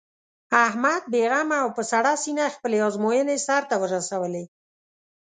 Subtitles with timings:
[0.65, 4.43] احمد بې غمه او په سړه سینه خپلې ازموینې سر ته ورسولې.